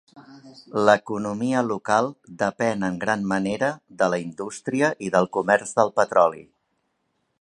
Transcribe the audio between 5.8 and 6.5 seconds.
del petroli.